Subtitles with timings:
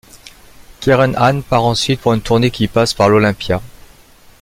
[0.81, 3.61] Keren Ann part ensuite pour une tournée qui passe par L'Olympia.